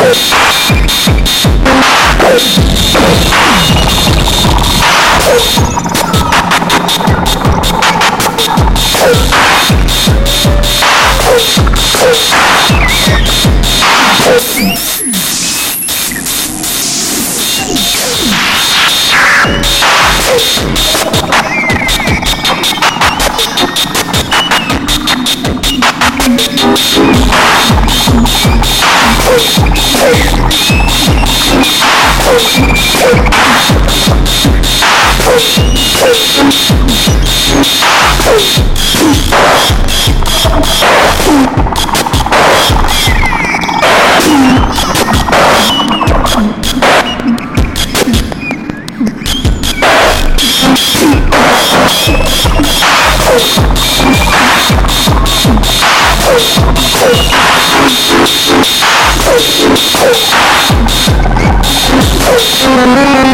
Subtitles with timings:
[0.00, 0.49] Yes.